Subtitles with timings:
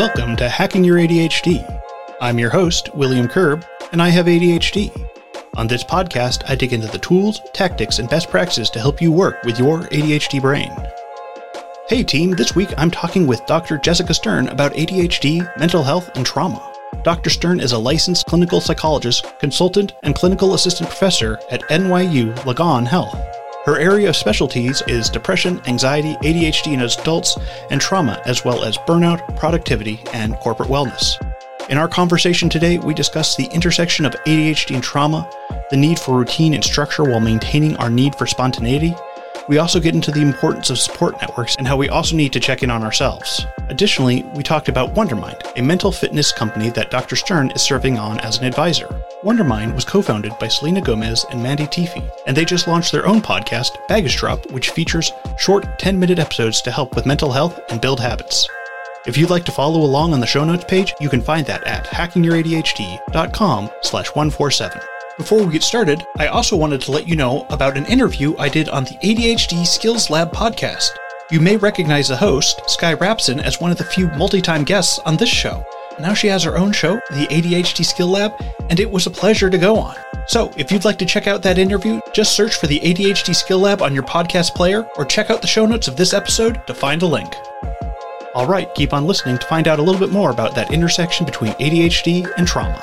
[0.00, 1.82] Welcome to Hacking Your ADHD.
[2.22, 4.90] I'm your host, William Curb, and I have ADHD.
[5.56, 9.12] On this podcast, I dig into the tools, tactics, and best practices to help you
[9.12, 10.72] work with your ADHD brain.
[11.86, 13.76] Hey team, this week I'm talking with Dr.
[13.76, 16.66] Jessica Stern about ADHD, mental health, and trauma.
[17.04, 17.28] Dr.
[17.28, 23.29] Stern is a licensed clinical psychologist, consultant, and clinical assistant professor at NYU Langone Health.
[23.70, 27.38] Her area of specialties is depression, anxiety, ADHD in adults,
[27.70, 31.14] and trauma, as well as burnout, productivity, and corporate wellness.
[31.68, 35.30] In our conversation today, we discuss the intersection of ADHD and trauma,
[35.70, 38.92] the need for routine and structure while maintaining our need for spontaneity.
[39.48, 42.40] We also get into the importance of support networks and how we also need to
[42.40, 43.46] check in on ourselves.
[43.68, 47.14] Additionally, we talked about Wondermind, a mental fitness company that Dr.
[47.14, 48.88] Stern is serving on as an advisor.
[49.22, 53.06] Wondermind was co founded by Selena Gomez and Mandy Teefey, and they just launched their
[53.06, 57.60] own podcast, Baggage Drop, which features short 10 minute episodes to help with mental health
[57.68, 58.48] and build habits.
[59.06, 61.64] If you'd like to follow along on the show notes page, you can find that
[61.64, 64.80] at hackingyouradhd.com slash 147.
[65.18, 68.48] Before we get started, I also wanted to let you know about an interview I
[68.48, 70.92] did on the ADHD Skills Lab podcast.
[71.30, 75.18] You may recognize the host, Skye Rapson, as one of the few multi-time guests on
[75.18, 75.62] this show.
[76.00, 78.32] Now she has her own show, the ADHD Skill Lab,
[78.70, 79.94] and it was a pleasure to go on.
[80.26, 83.58] So, if you'd like to check out that interview, just search for the ADHD Skill
[83.58, 86.72] Lab on your podcast player or check out the show notes of this episode to
[86.72, 87.34] find a link.
[88.34, 91.26] All right, keep on listening to find out a little bit more about that intersection
[91.26, 92.80] between ADHD and trauma.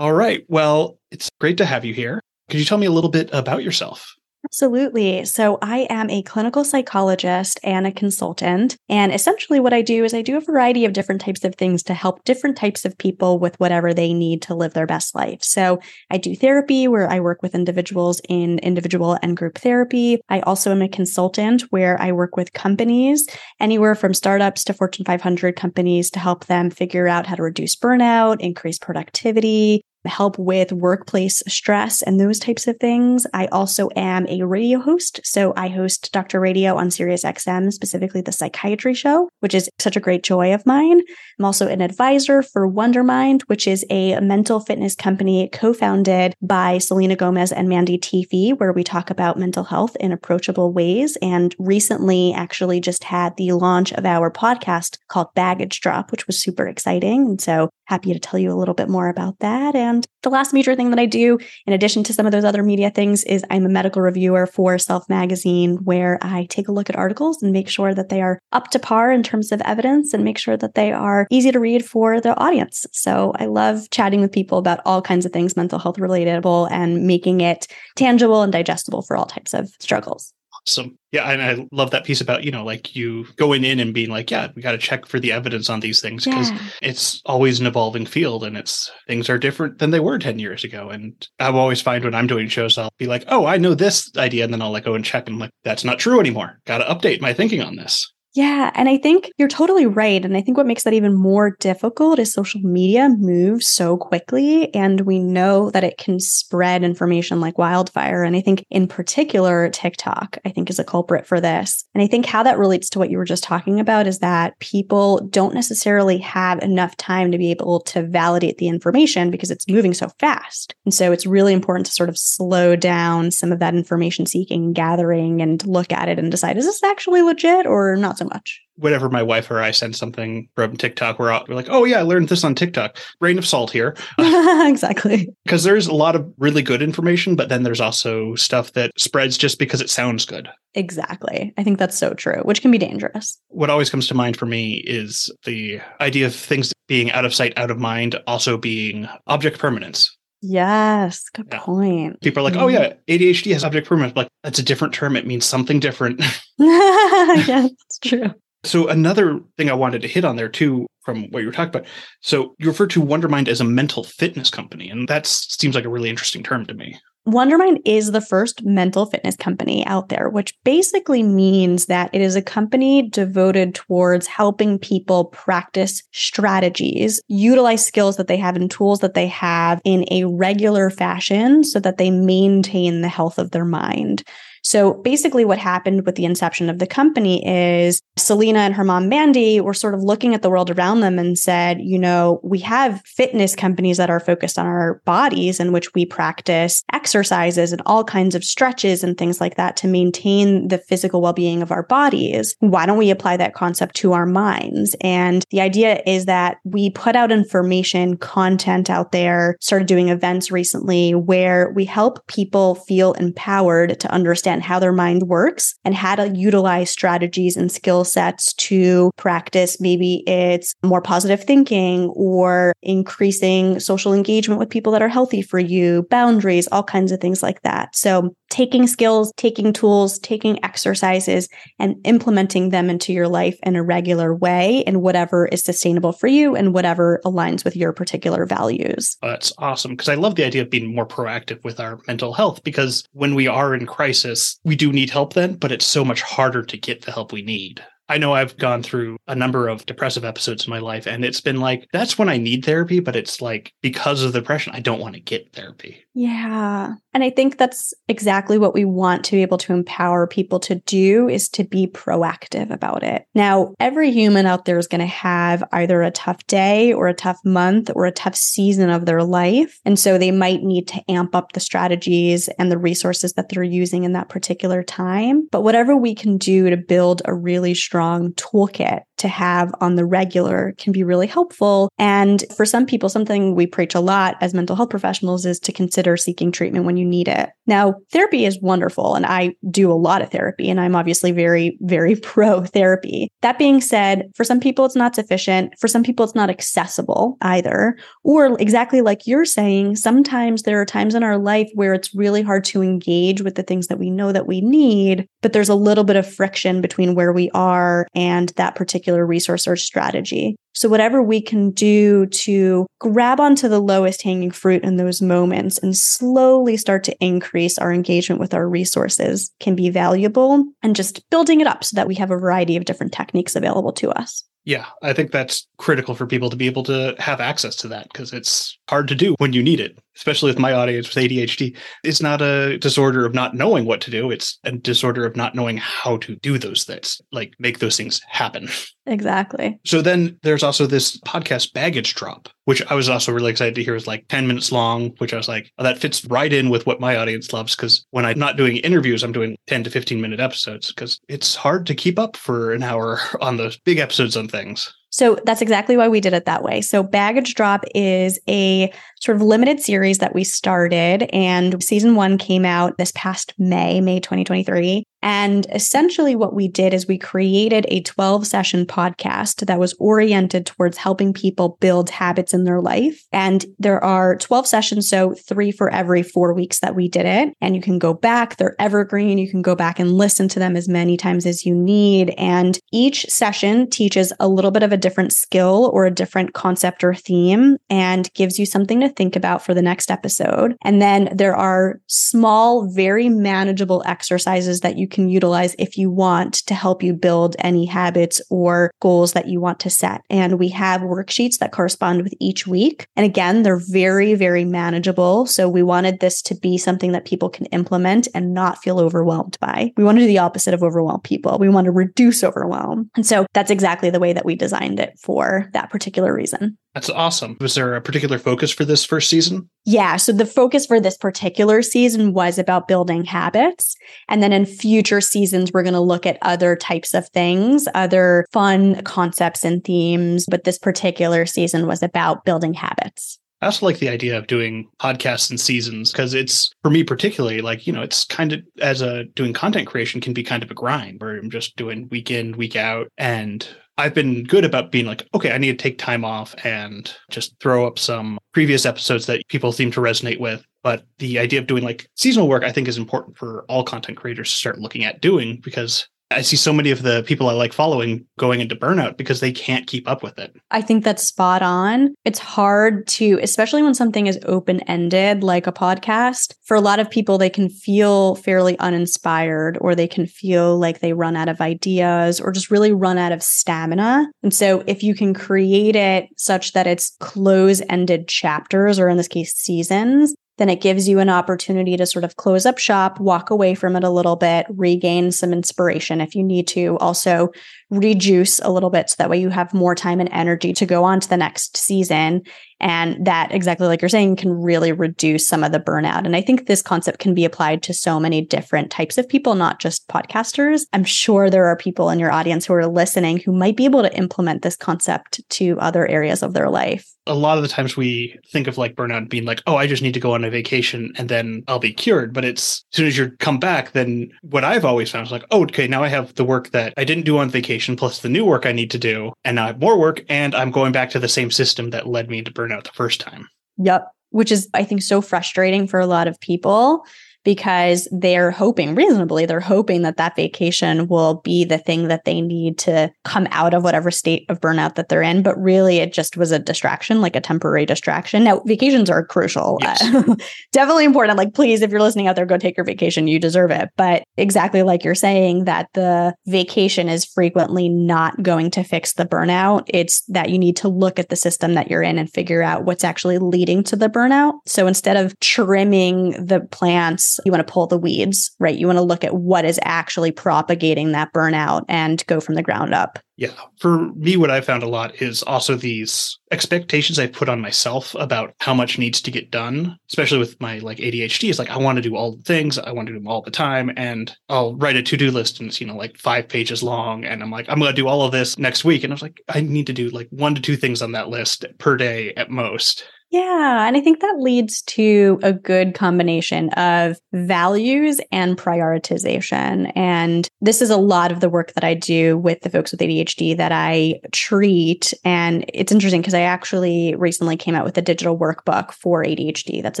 [0.00, 0.44] All right.
[0.48, 2.22] Well, it's great to have you here.
[2.48, 4.16] Could you tell me a little bit about yourself?
[4.42, 5.26] Absolutely.
[5.26, 8.76] So, I am a clinical psychologist and a consultant.
[8.88, 11.82] And essentially, what I do is I do a variety of different types of things
[11.84, 15.42] to help different types of people with whatever they need to live their best life.
[15.42, 15.78] So,
[16.10, 20.22] I do therapy where I work with individuals in individual and group therapy.
[20.30, 23.28] I also am a consultant where I work with companies,
[23.60, 27.76] anywhere from startups to Fortune 500 companies, to help them figure out how to reduce
[27.76, 33.26] burnout, increase productivity, help with workplace stress and those types of things.
[33.34, 35.20] I also am a radio host.
[35.24, 36.40] So I host Dr.
[36.40, 40.64] Radio on Sirius XM, specifically the psychiatry show, which is such a great joy of
[40.66, 41.02] mine.
[41.38, 47.16] I'm also an advisor for Wondermind, which is a mental fitness company co-founded by Selena
[47.16, 51.16] Gomez and Mandy Teefey, where we talk about mental health in approachable ways.
[51.20, 56.42] And recently actually just had the launch of our podcast called Baggage Drop, which was
[56.42, 57.26] super exciting.
[57.26, 59.74] And so happy to tell you a little bit more about that.
[59.74, 62.62] And the last major thing that I do, in addition to some of those other
[62.62, 66.88] media things, is I'm a medical reviewer for Self Magazine, where I take a look
[66.88, 70.14] at articles and make sure that they are up to par in terms of evidence
[70.14, 72.86] and make sure that they are easy to read for the audience.
[72.92, 77.06] So I love chatting with people about all kinds of things mental health relatable and
[77.08, 80.32] making it tangible and digestible for all types of struggles
[80.66, 80.98] awesome.
[81.12, 84.10] Yeah, and I love that piece about, you know, like you going in and being
[84.10, 86.58] like, yeah, we got to check for the evidence on these things because yeah.
[86.82, 90.62] it's always an evolving field and it's things are different than they were 10 years
[90.62, 90.90] ago.
[90.90, 94.10] And I always find when I'm doing shows, I'll be like, oh, I know this
[94.16, 94.44] idea.
[94.44, 96.60] And then I'll like go and check and I'm like, that's not true anymore.
[96.64, 98.12] Got to update my thinking on this.
[98.34, 98.70] Yeah.
[98.74, 100.24] And I think you're totally right.
[100.24, 104.72] And I think what makes that even more difficult is social media moves so quickly.
[104.72, 108.22] And we know that it can spread information like wildfire.
[108.22, 111.84] And I think in particular, TikTok, I think is a culprit for this.
[111.92, 114.56] And I think how that relates to what you were just talking about is that
[114.60, 119.68] people don't necessarily have enough time to be able to validate the information because it's
[119.68, 120.72] moving so fast.
[120.84, 124.72] And so it's really important to sort of slow down some of that information seeking,
[124.72, 128.60] gathering, and look at it and decide, is this actually legit or not so much.
[128.76, 131.98] Whenever my wife or I send something from TikTok, we're, all, we're like, oh, yeah,
[131.98, 132.98] I learned this on TikTok.
[133.20, 133.96] Grain of salt here.
[134.18, 135.28] exactly.
[135.44, 139.36] Because there's a lot of really good information, but then there's also stuff that spreads
[139.38, 140.48] just because it sounds good.
[140.74, 141.52] Exactly.
[141.58, 143.40] I think that's so true, which can be dangerous.
[143.48, 147.34] What always comes to mind for me is the idea of things being out of
[147.34, 150.16] sight, out of mind, also being object permanence.
[150.42, 151.58] Yes, good yeah.
[151.60, 152.20] point.
[152.22, 155.16] People are like, "Oh yeah, ADHD has object permanence." Like that's a different term.
[155.16, 156.20] It means something different.
[156.58, 158.32] yeah, that's true.
[158.64, 161.74] So another thing I wanted to hit on there too, from what you were talking
[161.74, 161.88] about.
[162.20, 165.90] So you refer to Wondermind as a mental fitness company, and that seems like a
[165.90, 166.98] really interesting term to me.
[167.30, 172.34] Wondermind is the first mental fitness company out there, which basically means that it is
[172.34, 178.98] a company devoted towards helping people practice strategies, utilize skills that they have and tools
[178.98, 183.64] that they have in a regular fashion so that they maintain the health of their
[183.64, 184.24] mind.
[184.62, 189.08] So basically, what happened with the inception of the company is Selena and her mom,
[189.08, 192.58] Mandy, were sort of looking at the world around them and said, you know, we
[192.60, 197.82] have fitness companies that are focused on our bodies in which we practice exercises and
[197.86, 201.72] all kinds of stretches and things like that to maintain the physical well being of
[201.72, 202.54] our bodies.
[202.60, 204.94] Why don't we apply that concept to our minds?
[205.00, 210.50] And the idea is that we put out information, content out there, started doing events
[210.50, 216.16] recently where we help people feel empowered to understand how their mind works and how
[216.16, 223.78] to utilize strategies and skill sets to practice maybe it's more positive thinking or increasing
[223.78, 227.62] social engagement with people that are healthy for you, boundaries, all kinds of things like
[227.62, 227.94] that.
[227.94, 231.48] So taking skills, taking tools, taking exercises,
[231.78, 236.26] and implementing them into your life in a regular way and whatever is sustainable for
[236.26, 239.16] you and whatever aligns with your particular values.
[239.22, 242.62] that's awesome because I love the idea of being more proactive with our mental health
[242.64, 246.22] because when we are in crisis, we do need help then, but it's so much
[246.22, 247.82] harder to get the help we need.
[248.10, 251.40] I know I've gone through a number of depressive episodes in my life, and it's
[251.40, 254.80] been like, that's when I need therapy, but it's like, because of the depression, I
[254.80, 256.04] don't want to get therapy.
[256.20, 256.96] Yeah.
[257.14, 260.74] And I think that's exactly what we want to be able to empower people to
[260.74, 263.24] do is to be proactive about it.
[263.34, 267.14] Now, every human out there is going to have either a tough day or a
[267.14, 269.80] tough month or a tough season of their life.
[269.86, 273.62] And so they might need to amp up the strategies and the resources that they're
[273.62, 275.48] using in that particular time.
[275.50, 280.04] But whatever we can do to build a really strong toolkit to have on the
[280.04, 281.88] regular can be really helpful.
[281.98, 285.72] And for some people, something we preach a lot as mental health professionals is to
[285.72, 287.50] consider seeking treatment when you need it.
[287.66, 291.78] Now, therapy is wonderful, and I do a lot of therapy, and I'm obviously very,
[291.80, 293.28] very pro therapy.
[293.42, 295.74] That being said, for some people, it's not sufficient.
[295.78, 297.96] For some people, it's not accessible either.
[298.24, 302.42] Or exactly like you're saying, sometimes there are times in our life where it's really
[302.42, 305.74] hard to engage with the things that we know that we need, but there's a
[305.74, 310.56] little bit of friction between where we are and that particular particular resource or strategy.
[310.72, 315.78] So, whatever we can do to grab onto the lowest hanging fruit in those moments
[315.78, 321.28] and slowly start to increase our engagement with our resources can be valuable and just
[321.30, 324.44] building it up so that we have a variety of different techniques available to us.
[324.64, 328.08] Yeah, I think that's critical for people to be able to have access to that
[328.12, 331.74] because it's hard to do when you need it, especially with my audience with ADHD.
[332.04, 335.54] It's not a disorder of not knowing what to do, it's a disorder of not
[335.54, 338.68] knowing how to do those things, like make those things happen.
[339.06, 339.80] Exactly.
[339.86, 343.82] So then there's also this podcast baggage drop, which I was also really excited to
[343.82, 346.70] hear was like 10 minutes long, which I was like, oh, that fits right in
[346.70, 347.74] with what my audience loves.
[347.74, 351.54] Cause when I'm not doing interviews, I'm doing 10 to 15 minute episodes because it's
[351.54, 354.92] hard to keep up for an hour on those big episodes on things.
[355.12, 356.80] So that's exactly why we did it that way.
[356.80, 362.38] So Baggage Drop is a sort of limited series that we started, and season one
[362.38, 365.04] came out this past May, May 2023.
[365.22, 370.66] And essentially, what we did is we created a 12 session podcast that was oriented
[370.66, 373.24] towards helping people build habits in their life.
[373.32, 377.54] And there are 12 sessions, so three for every four weeks that we did it.
[377.60, 379.38] And you can go back, they're evergreen.
[379.38, 382.34] You can go back and listen to them as many times as you need.
[382.38, 387.04] And each session teaches a little bit of a different skill or a different concept
[387.04, 390.76] or theme and gives you something to think about for the next episode.
[390.82, 396.54] And then there are small, very manageable exercises that you can utilize if you want
[396.66, 400.22] to help you build any habits or goals that you want to set.
[400.30, 403.06] And we have worksheets that correspond with each week.
[403.16, 405.46] And again, they're very, very manageable.
[405.46, 409.58] So we wanted this to be something that people can implement and not feel overwhelmed
[409.60, 409.92] by.
[409.96, 411.58] We want to do the opposite of overwhelm people.
[411.58, 413.10] We want to reduce overwhelm.
[413.16, 416.78] And so that's exactly the way that we designed it for that particular reason.
[416.94, 417.56] That's awesome.
[417.60, 419.68] Was there a particular focus for this first season?
[419.84, 420.16] Yeah.
[420.16, 423.96] So the focus for this particular season was about building habits.
[424.28, 424.66] And then in
[425.00, 429.82] future seasons, we're going to look at other types of things, other fun concepts and
[429.82, 430.44] themes.
[430.46, 433.38] But this particular season was about building habits.
[433.62, 437.60] I also like the idea of doing podcasts and seasons because it's for me particularly
[437.60, 440.70] like you know it's kind of as a doing content creation can be kind of
[440.70, 443.66] a grind where I'm just doing week in week out and
[444.00, 447.58] I've been good about being like, okay, I need to take time off and just
[447.60, 450.64] throw up some previous episodes that people seem to resonate with.
[450.82, 454.16] But the idea of doing like seasonal work, I think, is important for all content
[454.16, 457.54] creators to start looking at doing because I see so many of the people I
[457.54, 460.54] like following going into burnout because they can't keep up with it.
[460.70, 462.14] I think that's spot on.
[462.24, 466.54] It's hard to, especially when something is open ended, like a podcast.
[466.62, 471.00] For a lot of people, they can feel fairly uninspired or they can feel like
[471.00, 474.30] they run out of ideas or just really run out of stamina.
[474.44, 479.16] And so, if you can create it such that it's close ended chapters, or in
[479.16, 483.18] this case, seasons, then it gives you an opportunity to sort of close up shop,
[483.18, 486.98] walk away from it a little bit, regain some inspiration if you need to.
[486.98, 487.48] Also,
[487.90, 491.04] rejuice a little bit so that way you have more time and energy to go
[491.04, 492.42] on to the next season
[492.80, 496.24] and that, exactly like you're saying, can really reduce some of the burnout.
[496.24, 499.54] And I think this concept can be applied to so many different types of people,
[499.54, 500.86] not just podcasters.
[500.94, 504.02] I'm sure there are people in your audience who are listening who might be able
[504.02, 507.96] to implement this concept to other areas of their life a lot of the times
[507.96, 510.50] we think of like burnout being like, oh, I just need to go on a
[510.50, 512.32] vacation and then I'll be cured.
[512.32, 515.44] But it's as soon as you come back, then what I've always found is like,
[515.52, 518.28] oh, okay, now I have the work that I didn't do on vacation plus the
[518.28, 519.32] new work I need to do.
[519.44, 522.06] And now I have more work and I'm going back to the same system that
[522.06, 523.48] led me to burnout the first time.
[523.78, 524.08] Yep.
[524.30, 527.04] Which is, I think, so frustrating for a lot of people
[527.44, 532.40] because they're hoping reasonably they're hoping that that vacation will be the thing that they
[532.40, 535.42] need to come out of whatever state of burnout that they're in.
[535.42, 538.44] But really it just was a distraction like a temporary distraction.
[538.44, 539.78] Now vacations are crucial.
[539.80, 540.02] Yes.
[540.02, 540.34] uh,
[540.72, 541.38] definitely important.
[541.38, 543.28] Like please if you're listening out there go take your vacation.
[543.28, 543.88] You deserve it.
[543.96, 549.26] But exactly like you're saying that the vacation is frequently not going to fix the
[549.26, 549.84] burnout.
[549.88, 552.84] It's that you need to look at the system that you're in and figure out
[552.84, 554.54] what's actually leading to the burnout.
[554.66, 558.76] So instead of trimming the plants you want to pull the weeds, right?
[558.76, 562.62] You want to look at what is actually propagating that burnout and go from the
[562.62, 563.18] ground up.
[563.36, 563.52] Yeah.
[563.78, 568.14] For me, what I found a lot is also these expectations I put on myself
[568.16, 571.48] about how much needs to get done, especially with my like ADHD.
[571.48, 573.40] Is like, I want to do all the things, I want to do them all
[573.40, 573.90] the time.
[573.96, 577.24] And I'll write a to do list and it's, you know, like five pages long.
[577.24, 579.04] And I'm like, I'm going to do all of this next week.
[579.04, 581.30] And I was like, I need to do like one to two things on that
[581.30, 583.04] list per day at most.
[583.30, 583.86] Yeah.
[583.86, 589.92] And I think that leads to a good combination of values and prioritization.
[589.94, 593.00] And this is a lot of the work that I do with the folks with
[593.00, 595.14] ADHD that I treat.
[595.24, 599.80] And it's interesting because I actually recently came out with a digital workbook for ADHD
[599.80, 600.00] that's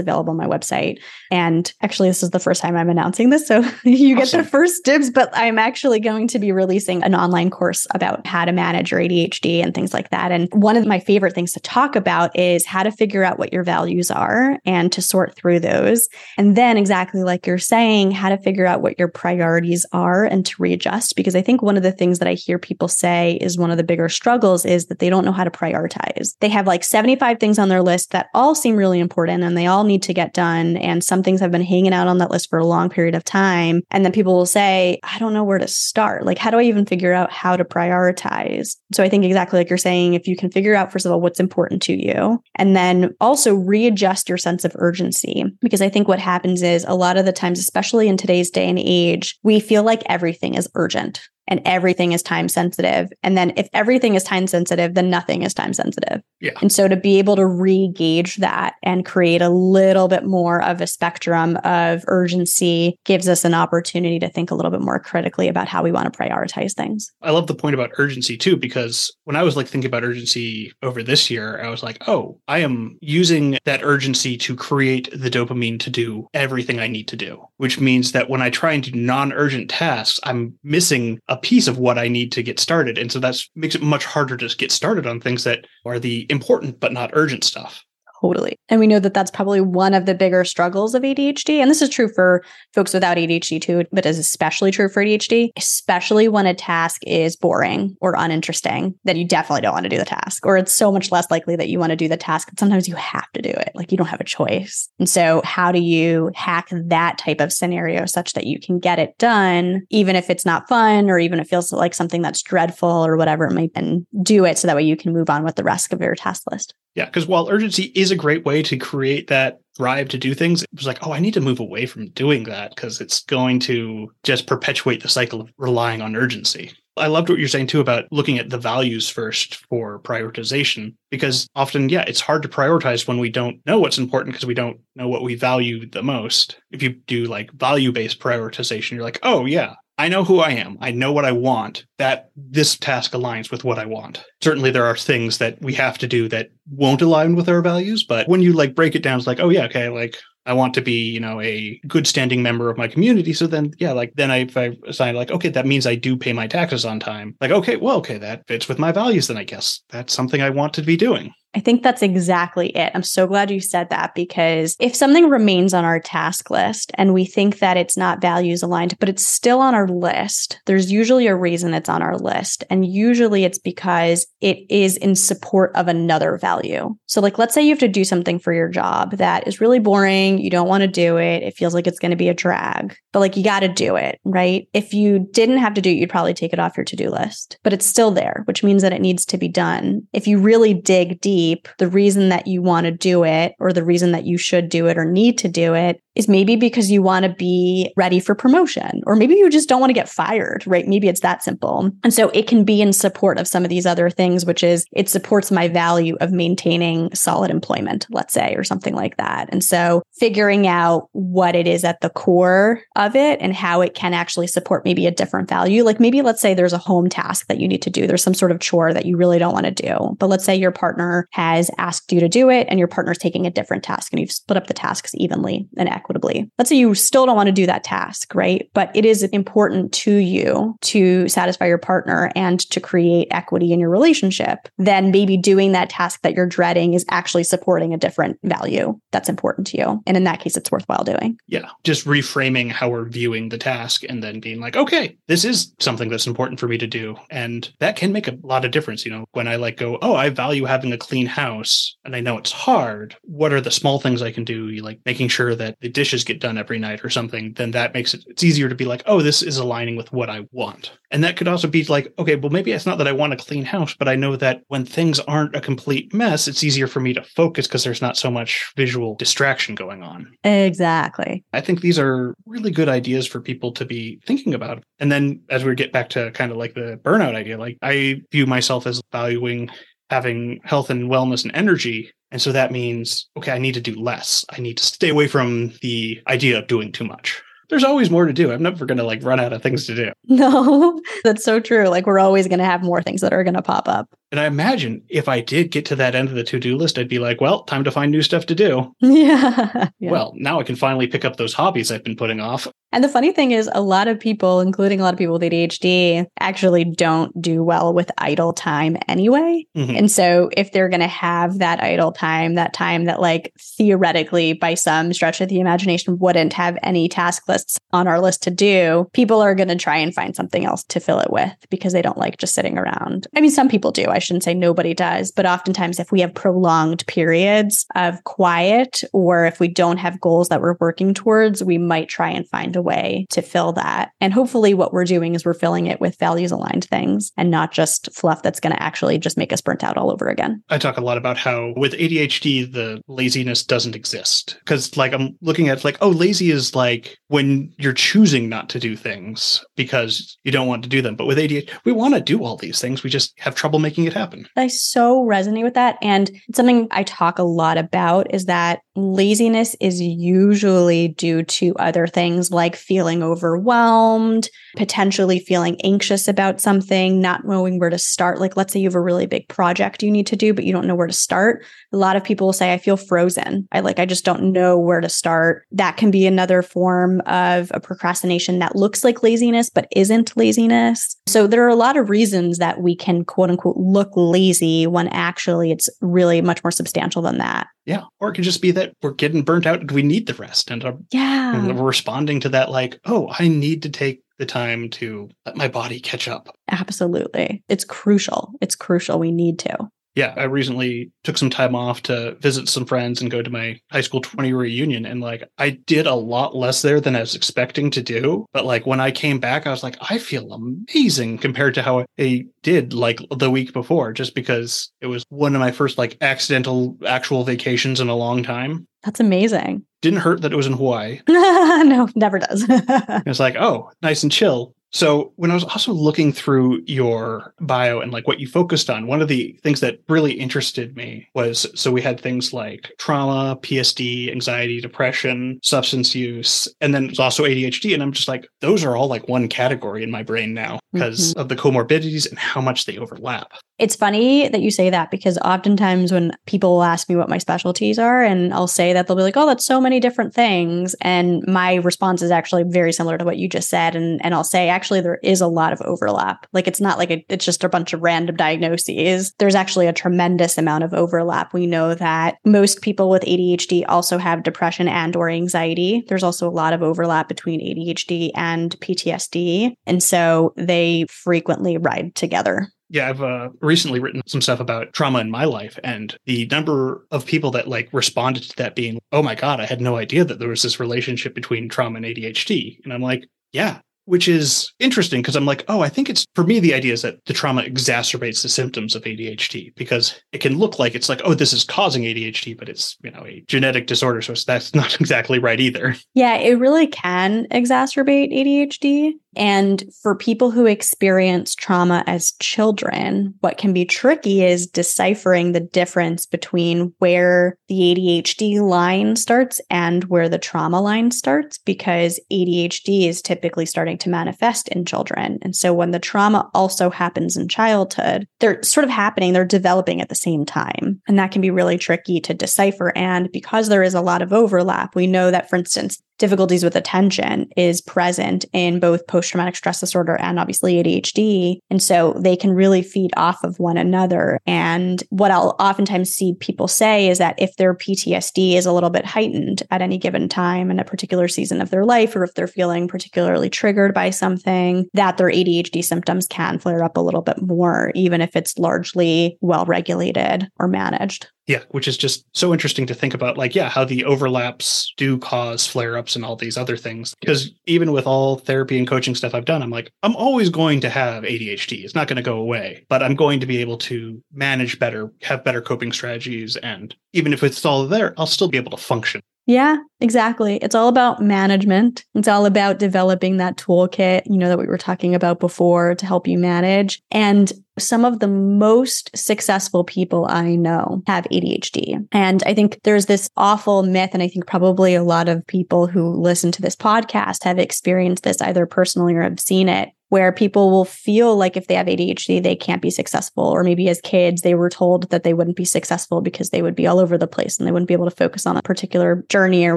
[0.00, 0.98] available on my website.
[1.30, 3.46] And actually, this is the first time I'm announcing this.
[3.46, 4.42] So you get awesome.
[4.42, 8.44] the first dibs, but I'm actually going to be releasing an online course about how
[8.44, 10.32] to manage your ADHD and things like that.
[10.32, 13.38] And one of my favorite things to talk about is how to figure figure out
[13.38, 16.08] what your values are and to sort through those.
[16.38, 20.46] And then, exactly like you're saying, how to figure out what your priorities are and
[20.46, 21.16] to readjust.
[21.16, 23.76] Because I think one of the things that I hear people say is one of
[23.76, 26.34] the bigger struggles is that they don't know how to prioritize.
[26.40, 29.66] They have like 75 things on their list that all seem really important and they
[29.66, 30.78] all need to get done.
[30.78, 33.24] And some things have been hanging out on that list for a long period of
[33.24, 33.82] time.
[33.90, 36.24] And then people will say, I don't know where to start.
[36.24, 38.76] Like, how do I even figure out how to prioritize?
[38.94, 41.20] So I think exactly like you're saying, if you can figure out, first of all,
[41.20, 45.44] what's important to you, and then also readjust your sense of urgency.
[45.60, 48.68] Because I think what happens is a lot of the times, especially in today's day
[48.68, 53.10] and age, we feel like everything is urgent and everything is time sensitive.
[53.22, 56.22] And then if everything is time sensitive, then nothing is time sensitive.
[56.40, 56.52] Yeah.
[56.62, 60.80] And so to be able to re-gauge that and create a little bit more of
[60.80, 65.48] a spectrum of urgency gives us an opportunity to think a little bit more critically
[65.48, 67.10] about how we want to prioritize things.
[67.20, 70.72] I love the point about urgency too, because when I was like thinking about urgency
[70.82, 75.30] over this year, I was like, oh, I am using that urgency to create the
[75.30, 78.82] dopamine to do everything I need to do, which means that when I try and
[78.82, 82.98] do non-urgent tasks, I'm missing a piece of what I need to get started.
[82.98, 86.26] And so that makes it much harder to get started on things that are the
[86.30, 87.84] important but not urgent stuff.
[88.20, 88.58] Totally.
[88.68, 91.60] And we know that that's probably one of the bigger struggles of ADHD.
[91.60, 92.42] And this is true for
[92.74, 97.36] folks without ADHD too, but is especially true for ADHD, especially when a task is
[97.36, 100.92] boring or uninteresting, that you definitely don't want to do the task, or it's so
[100.92, 102.48] much less likely that you want to do the task.
[102.50, 103.72] But Sometimes you have to do it.
[103.74, 104.88] Like you don't have a choice.
[104.98, 108.98] And so, how do you hack that type of scenario such that you can get
[108.98, 112.42] it done, even if it's not fun or even if it feels like something that's
[112.42, 115.30] dreadful or whatever it might be, and do it so that way you can move
[115.30, 116.74] on with the rest of your task list?
[116.94, 120.62] Yeah, because while urgency is a great way to create that drive to do things,
[120.62, 123.60] it was like, oh, I need to move away from doing that because it's going
[123.60, 126.72] to just perpetuate the cycle of relying on urgency.
[126.96, 131.48] I loved what you're saying too about looking at the values first for prioritization, because
[131.54, 134.78] often, yeah, it's hard to prioritize when we don't know what's important because we don't
[134.96, 136.58] know what we value the most.
[136.70, 140.52] If you do like value based prioritization, you're like, oh, yeah, I know who I
[140.52, 140.78] am.
[140.80, 141.84] I know what I want.
[141.98, 144.24] That this task aligns with what I want.
[144.40, 148.02] Certainly there are things that we have to do that won't align with our values,
[148.02, 150.16] but when you like break it down, it's like, oh yeah, okay, like
[150.46, 153.34] I want to be, you know, a good standing member of my community.
[153.34, 156.16] So then, yeah, like then I, if I assign like, okay, that means I do
[156.16, 157.36] pay my taxes on time.
[157.38, 159.26] Like, okay, well, okay, that fits with my values.
[159.26, 161.34] Then I guess that's something I want to be doing.
[161.54, 162.92] I think that's exactly it.
[162.94, 167.12] I'm so glad you said that because if something remains on our task list and
[167.12, 171.26] we think that it's not values aligned, but it's still on our list, there's usually
[171.26, 172.62] a reason it's on our list.
[172.70, 176.94] And usually it's because it is in support of another value.
[177.06, 179.80] So, like, let's say you have to do something for your job that is really
[179.80, 180.38] boring.
[180.38, 181.42] You don't want to do it.
[181.42, 183.96] It feels like it's going to be a drag, but like you got to do
[183.96, 184.68] it, right?
[184.72, 187.10] If you didn't have to do it, you'd probably take it off your to do
[187.10, 190.02] list, but it's still there, which means that it needs to be done.
[190.12, 191.39] If you really dig deep,
[191.78, 194.86] the reason that you want to do it or the reason that you should do
[194.86, 198.34] it or need to do it is maybe because you want to be ready for
[198.34, 200.86] promotion, or maybe you just don't want to get fired, right?
[200.86, 201.90] Maybe it's that simple.
[202.04, 204.84] And so it can be in support of some of these other things, which is
[204.92, 209.48] it supports my value of maintaining solid employment, let's say, or something like that.
[209.50, 213.94] And so figuring out what it is at the core of it and how it
[213.94, 215.82] can actually support maybe a different value.
[215.84, 218.34] Like maybe let's say there's a home task that you need to do, there's some
[218.34, 220.16] sort of chore that you really don't want to do.
[220.18, 223.46] But let's say your partner has asked you to do it and your partner's taking
[223.46, 226.09] a different task and you've split up the tasks evenly and equitably.
[226.58, 228.68] Let's say you still don't want to do that task, right?
[228.74, 233.80] But it is important to you to satisfy your partner and to create equity in
[233.80, 234.68] your relationship.
[234.78, 239.28] Then maybe doing that task that you're dreading is actually supporting a different value that's
[239.28, 240.02] important to you.
[240.06, 241.38] And in that case, it's worthwhile doing.
[241.46, 241.68] Yeah.
[241.84, 246.08] Just reframing how we're viewing the task and then being like, okay, this is something
[246.08, 247.16] that's important for me to do.
[247.30, 249.04] And that can make a lot of difference.
[249.04, 252.20] You know, when I like go, oh, I value having a clean house and I
[252.20, 253.16] know it's hard.
[253.22, 254.68] What are the small things I can do?
[254.80, 258.14] Like making sure that the dishes get done every night or something, then that makes
[258.14, 260.92] it it's easier to be like, oh, this is aligning with what I want.
[261.10, 263.36] And that could also be like, okay, well, maybe it's not that I want a
[263.36, 267.00] clean house, but I know that when things aren't a complete mess, it's easier for
[267.00, 270.32] me to focus because there's not so much visual distraction going on.
[270.44, 271.44] Exactly.
[271.52, 274.82] I think these are really good ideas for people to be thinking about.
[274.98, 278.22] And then as we get back to kind of like the burnout idea, like I
[278.30, 279.70] view myself as valuing
[280.10, 282.10] having health and wellness and energy.
[282.32, 284.44] And so that means, okay, I need to do less.
[284.50, 288.26] I need to stay away from the idea of doing too much there's always more
[288.26, 288.52] to do.
[288.52, 290.12] I'm never going to like run out of things to do.
[290.26, 291.88] No, that's so true.
[291.88, 294.08] Like we're always going to have more things that are going to pop up.
[294.30, 296.98] And I imagine if I did get to that end of the to do list,
[296.98, 298.94] I'd be like, well, time to find new stuff to do.
[299.10, 299.88] Yeah.
[299.98, 300.10] yeah.
[300.10, 302.68] Well, now I can finally pick up those hobbies I've been putting off.
[302.92, 305.42] And the funny thing is, a lot of people, including a lot of people with
[305.42, 309.64] ADHD, actually don't do well with idle time anyway.
[309.76, 309.96] Mm-hmm.
[309.96, 314.54] And so, if they're going to have that idle time, that time that, like, theoretically,
[314.54, 318.50] by some stretch of the imagination, wouldn't have any task lists on our list to
[318.50, 321.92] do, people are going to try and find something else to fill it with because
[321.92, 323.28] they don't like just sitting around.
[323.36, 324.06] I mean, some people do.
[324.06, 329.44] I shouldn't say nobody does, but oftentimes, if we have prolonged periods of quiet or
[329.46, 332.82] if we don't have goals that we're working towards, we might try and find a
[332.82, 334.10] way to fill that.
[334.20, 337.72] And hopefully, what we're doing is we're filling it with values aligned things and not
[337.72, 340.62] just fluff that's going to actually just make us burnt out all over again.
[340.68, 344.56] I talk a lot about how with ADHD, the laziness doesn't exist.
[344.60, 348.78] Because, like, I'm looking at, like, oh, lazy is like when you're choosing not to
[348.78, 351.16] do things because you don't want to do them.
[351.16, 353.02] But with ADHD, we want to do all these things.
[353.02, 354.48] We just have trouble making it happen.
[354.56, 355.98] I so resonate with that.
[356.02, 362.06] And something I talk a lot about is that laziness is usually due to other
[362.06, 368.40] things like feeling overwhelmed, potentially feeling anxious about something, not knowing where to start.
[368.40, 370.72] Like, let's say you have a really big project you need to do, but you
[370.72, 371.64] don't know where to start.
[371.92, 373.66] A lot of people will say, I feel frozen.
[373.72, 375.64] I like, I just don't know where to start.
[375.72, 381.16] That can be another form of a procrastination that looks like laziness, but isn't laziness.
[381.26, 385.08] So there are a lot of reasons that we can quote unquote look lazy when
[385.08, 387.66] actually it's really much more substantial than that.
[387.86, 388.04] Yeah.
[388.20, 390.70] Or it could just be that we're getting burnt out and we need the rest.
[390.70, 391.56] And, uh, yeah.
[391.56, 395.56] and we're responding to that like, oh, I need to take the time to let
[395.56, 396.54] my body catch up.
[396.68, 397.62] Absolutely.
[397.68, 398.52] It's crucial.
[398.60, 399.18] It's crucial.
[399.18, 399.88] We need to
[400.20, 403.80] yeah, I recently took some time off to visit some friends and go to my
[403.90, 405.06] high school 20 reunion.
[405.06, 408.44] And like, I did a lot less there than I was expecting to do.
[408.52, 412.04] But like, when I came back, I was like, I feel amazing compared to how
[412.18, 416.18] I did like the week before, just because it was one of my first like
[416.20, 418.86] accidental actual vacations in a long time.
[419.02, 419.86] That's amazing.
[420.02, 421.20] Didn't hurt that it was in Hawaii.
[421.28, 422.66] no, never does.
[422.68, 424.74] it was like, oh, nice and chill.
[424.92, 429.06] So when I was also looking through your bio and like what you focused on,
[429.06, 433.56] one of the things that really interested me was so we had things like trauma,
[433.62, 437.94] PTSD, anxiety, depression, substance use, and then it's also ADHD.
[437.94, 441.30] And I'm just like, those are all like one category in my brain now because
[441.30, 441.40] mm-hmm.
[441.40, 443.52] of the comorbidities and how much they overlap.
[443.78, 447.38] It's funny that you say that because oftentimes when people will ask me what my
[447.38, 450.94] specialties are, and I'll say that they'll be like, oh, that's so many different things.
[451.00, 453.96] And my response is actually very similar to what you just said.
[453.96, 456.46] And, and I'll say, actually there is a lot of overlap.
[456.54, 459.34] Like it's not like a, it's just a bunch of random diagnoses.
[459.38, 461.52] There's actually a tremendous amount of overlap.
[461.52, 466.02] We know that most people with ADHD also have depression and or anxiety.
[466.08, 469.74] There's also a lot of overlap between ADHD and PTSD.
[469.84, 472.68] And so they frequently ride together.
[472.88, 477.06] Yeah, I've uh, recently written some stuff about trauma in my life, and the number
[477.12, 480.24] of people that like responded to that being, "Oh my god, I had no idea
[480.24, 483.78] that there was this relationship between trauma and ADHD," and I'm like, "Yeah,
[484.10, 487.02] which is interesting because I'm like, oh, I think it's for me, the idea is
[487.02, 491.20] that the trauma exacerbates the symptoms of ADHD because it can look like it's like,
[491.24, 494.20] oh, this is causing ADHD, but it's, you know, a genetic disorder.
[494.20, 495.94] So that's not exactly right either.
[496.14, 499.12] Yeah, it really can exacerbate ADHD.
[499.36, 505.60] And for people who experience trauma as children, what can be tricky is deciphering the
[505.60, 513.08] difference between where the ADHD line starts and where the trauma line starts, because ADHD
[513.08, 515.38] is typically starting to manifest in children.
[515.42, 520.00] And so when the trauma also happens in childhood, they're sort of happening, they're developing
[520.00, 521.00] at the same time.
[521.06, 522.92] And that can be really tricky to decipher.
[522.96, 526.76] And because there is a lot of overlap, we know that, for instance, difficulties with
[526.76, 531.58] attention is present in both post traumatic stress disorder and obviously ADHD.
[531.70, 534.38] And so they can really feed off of one another.
[534.46, 538.90] And what I'll oftentimes see people say is that if their PTSD is a little
[538.90, 542.34] bit heightened at any given time in a particular season of their life, or if
[542.34, 547.22] they're feeling particularly triggered by something, that their ADHD symptoms can flare up a little
[547.22, 551.28] bit more, even if it's largely well regulated or managed.
[551.50, 555.18] Yeah, which is just so interesting to think about, like, yeah, how the overlaps do
[555.18, 557.12] cause flare ups and all these other things.
[557.18, 560.80] Because even with all therapy and coaching stuff I've done, I'm like, I'm always going
[560.82, 561.82] to have ADHD.
[561.82, 565.12] It's not going to go away, but I'm going to be able to manage better,
[565.22, 566.54] have better coping strategies.
[566.58, 569.20] And even if it's all there, I'll still be able to function.
[569.50, 570.58] Yeah, exactly.
[570.58, 572.04] It's all about management.
[572.14, 576.06] It's all about developing that toolkit, you know, that we were talking about before to
[576.06, 577.02] help you manage.
[577.10, 582.06] And some of the most successful people I know have ADHD.
[582.12, 585.88] And I think there's this awful myth, and I think probably a lot of people
[585.88, 590.32] who listen to this podcast have experienced this either personally or have seen it, where
[590.32, 593.44] people will feel like if they have ADHD, they can't be successful.
[593.44, 596.74] Or maybe as kids, they were told that they wouldn't be successful because they would
[596.74, 599.24] be all over the place and they wouldn't be able to focus on a particular
[599.28, 599.76] journey or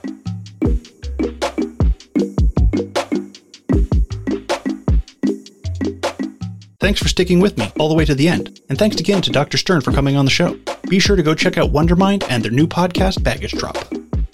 [6.90, 9.30] Thanks for sticking with me all the way to the end, and thanks again to
[9.30, 9.56] Dr.
[9.56, 10.58] Stern for coming on the show.
[10.88, 13.76] Be sure to go check out Wondermind and their new podcast, Baggage Drop.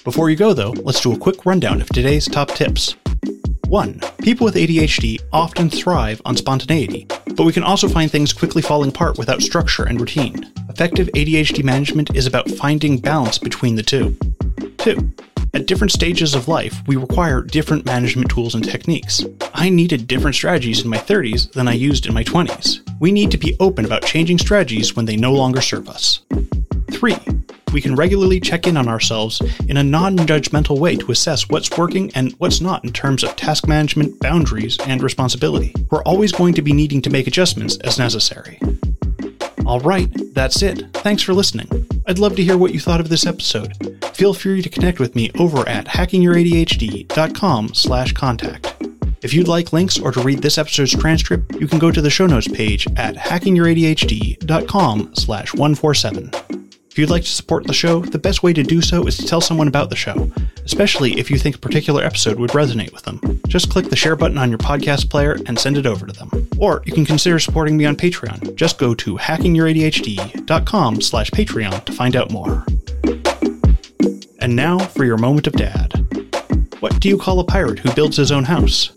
[0.04, 2.96] Before you go, though, let's do a quick rundown of today's top tips.
[3.68, 4.00] 1.
[4.22, 8.88] People with ADHD often thrive on spontaneity, but we can also find things quickly falling
[8.88, 10.50] apart without structure and routine.
[10.70, 14.16] Effective ADHD management is about finding balance between the two.
[14.78, 15.12] 2.
[15.56, 19.24] At different stages of life, we require different management tools and techniques.
[19.54, 22.86] I needed different strategies in my 30s than I used in my 20s.
[23.00, 26.20] We need to be open about changing strategies when they no longer serve us.
[26.92, 27.16] 3.
[27.72, 31.74] We can regularly check in on ourselves in a non judgmental way to assess what's
[31.78, 35.72] working and what's not in terms of task management, boundaries, and responsibility.
[35.90, 38.60] We're always going to be needing to make adjustments as necessary.
[39.64, 40.92] All right, that's it.
[40.92, 41.86] Thanks for listening.
[42.06, 43.95] I'd love to hear what you thought of this episode.
[44.16, 48.74] Feel free to connect with me over at hackingYourADHD.com slash contact.
[49.20, 52.08] If you'd like links or to read this episode's transcript, you can go to the
[52.08, 56.30] show notes page at hackingYourADHD.com slash 147.
[56.90, 59.26] If you'd like to support the show, the best way to do so is to
[59.26, 60.32] tell someone about the show,
[60.64, 63.20] especially if you think a particular episode would resonate with them.
[63.48, 66.48] Just click the share button on your podcast player and send it over to them.
[66.58, 68.54] Or you can consider supporting me on Patreon.
[68.54, 72.64] Just go to hackingYourADHD.com slash Patreon to find out more.
[74.46, 75.90] And now for your moment of dad.
[76.78, 78.92] What do you call a pirate who builds his own house?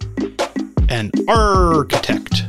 [0.89, 2.48] An architect.